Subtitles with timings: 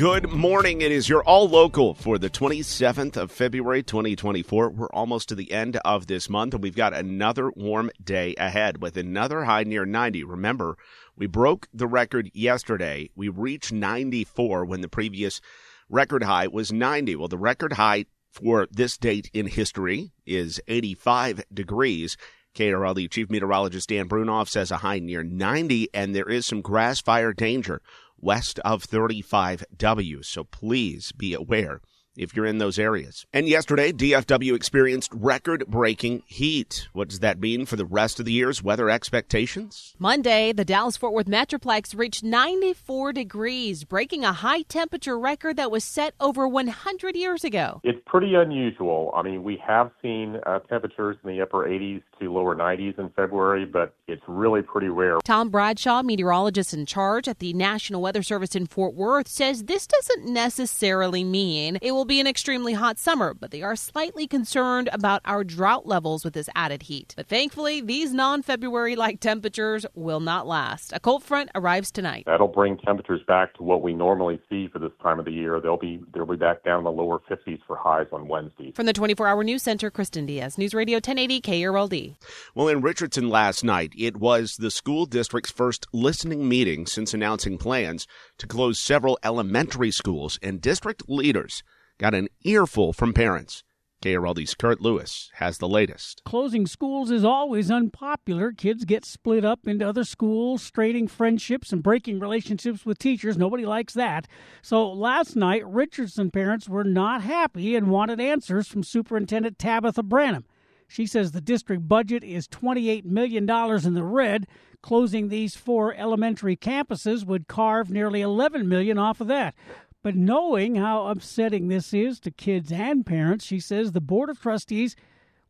[0.00, 0.80] Good morning.
[0.80, 4.70] It is your all local for the 27th of February 2024.
[4.70, 8.80] We're almost to the end of this month, and we've got another warm day ahead
[8.80, 10.24] with another high near 90.
[10.24, 10.78] Remember,
[11.16, 13.10] we broke the record yesterday.
[13.14, 15.42] We reached 94 when the previous
[15.90, 17.16] record high was 90.
[17.16, 22.16] Well, the record high for this date in history is 85 degrees.
[22.54, 27.02] KRLD Chief Meteorologist Dan Brunoff says a high near 90, and there is some grass
[27.02, 27.82] fire danger
[28.20, 30.24] west of 35W.
[30.24, 31.80] So please be aware
[32.16, 33.26] if you're in those areas.
[33.32, 36.88] And yesterday, DFW experienced record breaking heat.
[36.92, 39.94] What does that mean for the rest of the year's weather expectations?
[39.98, 45.70] Monday, the Dallas Fort Worth Metroplex reached 94 degrees, breaking a high temperature record that
[45.70, 47.80] was set over 100 years ago.
[47.84, 49.12] It's pretty unusual.
[49.14, 53.10] I mean, we have seen uh, temperatures in the upper 80s to lower 90s in
[53.10, 55.18] February, but it's really pretty rare.
[55.24, 59.86] Tom Bradshaw, meteorologist in charge at the National Weather Service in Fort Worth, says this
[59.86, 64.88] doesn't necessarily mean it will be an extremely hot summer, but they are slightly concerned
[64.92, 67.14] about our drought levels with this added heat.
[67.16, 70.92] But thankfully, these non February like temperatures will not last.
[70.92, 72.24] A cold front arrives tonight.
[72.26, 75.60] That'll bring temperatures back to what we normally see for this time of the year.
[75.60, 78.72] They'll be they'll be back down in the lower 50s for highs on Wednesday.
[78.72, 82.16] From the 24 hour news center, Kristen Diaz, News Radio 1080 KRLD.
[82.54, 87.58] Well, in Richardson last night, it was the school district's first listening meeting since announcing
[87.58, 88.06] plans
[88.38, 91.62] to close several elementary schools, and district leaders
[92.00, 93.62] got an earful from parents.
[94.02, 96.22] KRLD's Kurt Lewis has the latest.
[96.24, 98.52] Closing schools is always unpopular.
[98.52, 103.36] Kids get split up into other schools, straining friendships and breaking relationships with teachers.
[103.36, 104.26] Nobody likes that.
[104.62, 110.44] So last night, Richardson parents were not happy and wanted answers from Superintendent Tabitha Branum.
[110.88, 114.46] She says the district budget is $28 million in the red.
[114.82, 119.54] Closing these four elementary campuses would carve nearly 11 million off of that.
[120.02, 124.40] But knowing how upsetting this is to kids and parents, she says the Board of
[124.40, 124.96] Trustees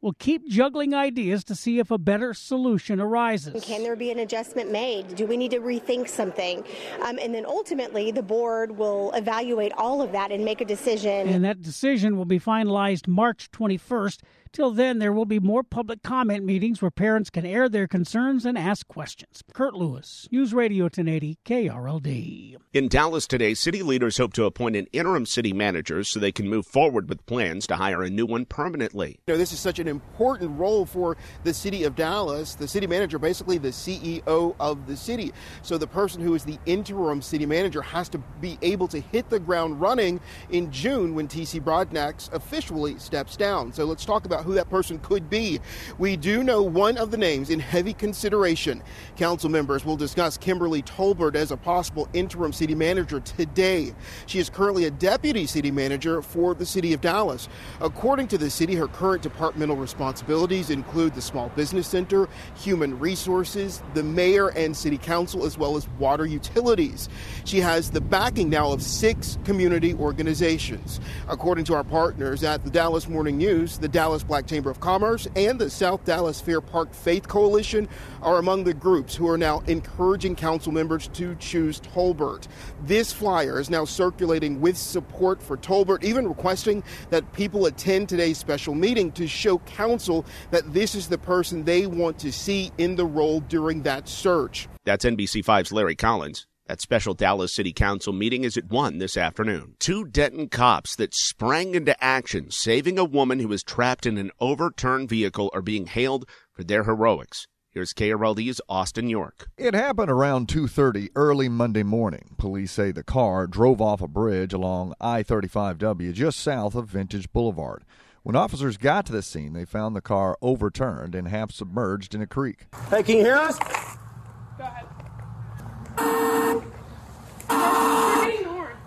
[0.00, 3.62] will keep juggling ideas to see if a better solution arises.
[3.64, 5.14] Can there be an adjustment made?
[5.14, 6.64] Do we need to rethink something?
[7.02, 11.28] Um, and then ultimately, the board will evaluate all of that and make a decision.
[11.28, 14.20] And that decision will be finalized March 21st.
[14.52, 18.44] Till then, there will be more public comment meetings where parents can air their concerns
[18.44, 19.44] and ask questions.
[19.54, 22.56] Kurt Lewis, News Radio 1080, KRLD.
[22.72, 26.48] In Dallas today, city leaders hope to appoint an interim city manager so they can
[26.48, 29.20] move forward with plans to hire a new one permanently.
[29.28, 32.56] You know, this is such an important role for the city of Dallas.
[32.56, 35.32] The city manager, basically the CEO of the city.
[35.62, 39.30] So the person who is the interim city manager has to be able to hit
[39.30, 40.18] the ground running
[40.50, 43.72] in June when TC Broadnax officially steps down.
[43.72, 45.60] So let's talk about who that person could be.
[45.98, 48.82] We do know one of the names in heavy consideration.
[49.16, 53.94] Council members will discuss Kimberly Tolbert as a possible interim city manager today.
[54.26, 57.48] She is currently a deputy city manager for the city of Dallas.
[57.80, 63.82] According to the city, her current departmental responsibilities include the Small Business Center, Human Resources,
[63.94, 67.08] the mayor and city council, as well as water utilities.
[67.44, 71.00] She has the backing now of six community organizations.
[71.28, 75.26] According to our partners at the Dallas Morning News, the Dallas Black Chamber of Commerce
[75.34, 77.88] and the South Dallas Fair Park Faith Coalition
[78.22, 82.46] are among the groups who are now encouraging council members to choose Tolbert.
[82.84, 88.38] This flyer is now circulating with support for Tolbert, even requesting that people attend today's
[88.38, 92.94] special meeting to show council that this is the person they want to see in
[92.94, 94.68] the role during that search.
[94.84, 96.46] That's NBC5's Larry Collins.
[96.70, 99.74] That special Dallas City Council meeting is at 1 this afternoon.
[99.80, 104.30] Two Denton cops that sprang into action, saving a woman who was trapped in an
[104.38, 107.48] overturned vehicle, are being hailed for their heroics.
[107.70, 109.48] Here's KRLD's Austin York.
[109.58, 112.36] It happened around 2:30 early Monday morning.
[112.38, 117.82] Police say the car drove off a bridge along I-35W just south of Vintage Boulevard.
[118.22, 122.22] When officers got to the scene, they found the car overturned and half submerged in
[122.22, 122.68] a creek.
[122.90, 123.58] Hey, can you hear us?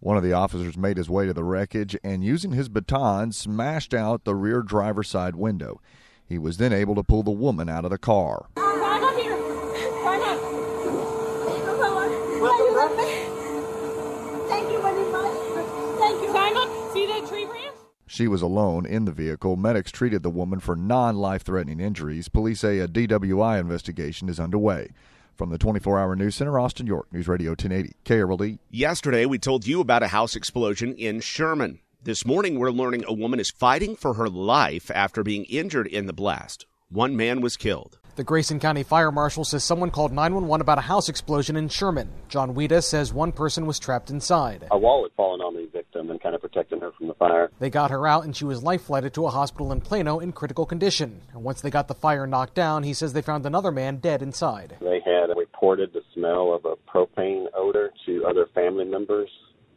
[0.00, 3.92] One of the officers made his way to the wreckage and, using his baton, smashed
[3.92, 5.80] out the rear driver's side window.
[6.26, 8.46] He was then able to pull the woman out of the car.
[18.06, 19.56] She was alone in the vehicle.
[19.56, 22.28] Medics treated the woman for non life threatening injuries.
[22.28, 24.90] Police say a DWI investigation is underway.
[25.40, 28.58] From the 24 hour news center, Austin York, News Radio 1080, KRLD.
[28.68, 31.78] Yesterday, we told you about a house explosion in Sherman.
[32.02, 36.04] This morning, we're learning a woman is fighting for her life after being injured in
[36.04, 36.66] the blast.
[36.90, 37.98] One man was killed.
[38.16, 42.10] The Grayson County Fire Marshal says someone called 911 about a house explosion in Sherman.
[42.28, 44.68] John Weta says one person was trapped inside.
[44.70, 47.50] A wall had fallen on the victim and kind of protecting her from the fire.
[47.60, 50.32] They got her out and she was life flighted to a hospital in Plano in
[50.32, 51.22] critical condition.
[51.32, 54.20] And once they got the fire knocked down, he says they found another man dead
[54.20, 54.76] inside.
[54.82, 54.99] They had
[55.60, 59.28] reported the smell of a propane odor to other family members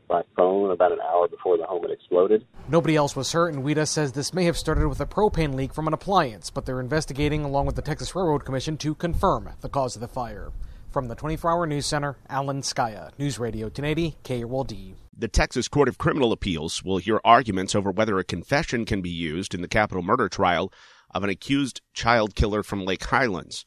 [0.08, 2.46] by phone about an hour before the home had exploded.
[2.70, 5.74] Nobody else was hurt, and WEDA says this may have started with a propane leak
[5.74, 9.68] from an appliance, but they're investigating along with the Texas Railroad Commission to confirm the
[9.68, 10.54] cause of the fire.
[10.90, 14.96] From the 24 Hour News Center, Alan Scaia, News Radio 1080, KRLD.
[15.18, 19.10] The Texas Court of Criminal Appeals will hear arguments over whether a confession can be
[19.10, 20.72] used in the capital murder trial
[21.14, 23.66] of an accused child killer from Lake Highlands.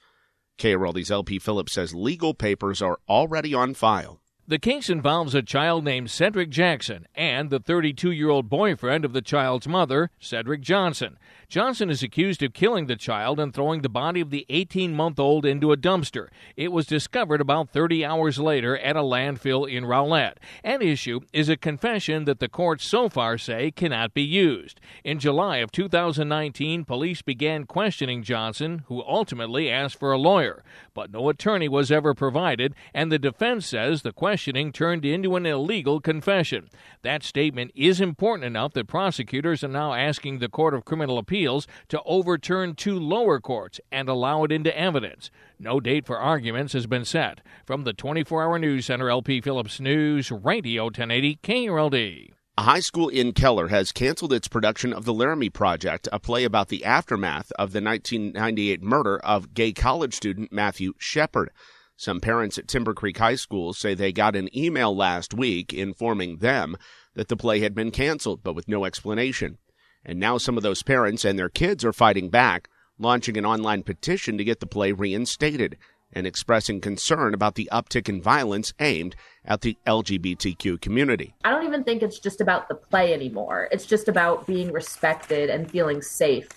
[0.59, 4.21] KRLD's LP Phillips says legal papers are already on file.
[4.49, 9.13] The case involves a child named Cedric Jackson and the 32 year old boyfriend of
[9.13, 11.19] the child's mother, Cedric Johnson.
[11.49, 15.21] Johnson is accused of killing the child and throwing the body of the 18 month
[15.21, 16.27] old into a dumpster.
[16.57, 20.39] It was discovered about 30 hours later at a landfill in Rowlett.
[20.65, 24.81] An issue is a confession that the courts so far say cannot be used.
[25.05, 30.65] In July of 2019, police began questioning Johnson, who ultimately asked for a lawyer,
[30.95, 35.47] but no attorney was ever provided, and the defense says the questioning turned into an
[35.47, 36.69] illegal confession.
[37.03, 41.36] That statement is important enough that prosecutors are now asking the Court of Criminal Appeals
[41.37, 45.31] appeals to overturn two lower courts and allow it into evidence.
[45.59, 47.43] No date for arguments has been set.
[47.67, 52.31] From the 24 hour news center, LP Phillips News, Radio 1080 KRLD.
[52.57, 56.45] A high school in Keller has canceled its production of The Laramie Project, a play
[56.45, 61.51] about the aftermath of the 1998 murder of gay college student Matthew Shepard.
[61.99, 66.39] Some parents at Timber Creek High School say they got an email last week informing
[66.39, 66.79] them
[67.15, 69.59] that the play had been canceled, but with no explanation.
[70.07, 73.83] And now some of those parents and their kids are fighting back, launching an online
[73.83, 75.77] petition to get the play reinstated
[76.13, 81.35] and expressing concern about the uptick in violence aimed at the LGBTQ community.
[81.45, 83.69] I don't even think it's just about the play anymore.
[83.73, 86.49] It's just about being respected and feeling safe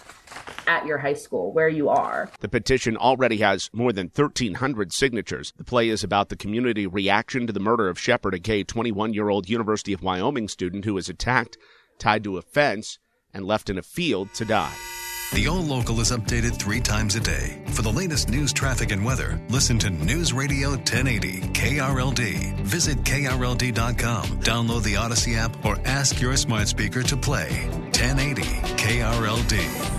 [0.68, 2.30] at your high school where you are.
[2.42, 5.52] The petition already has more than 1,300 signatures.
[5.58, 9.14] The play is about the community reaction to the murder of Shepard, a gay 21
[9.16, 11.58] year old University of Wyoming student who was attacked,
[11.98, 13.00] tied to a fence,
[13.34, 14.76] and left in a field to die.
[15.34, 17.62] The All Local is updated three times a day.
[17.68, 22.56] For the latest news, traffic, and weather, listen to News Radio 1080 KRLD.
[22.62, 29.99] Visit KRLD.com, download the Audacy app, or ask your smart speaker to play 1080 KRLD.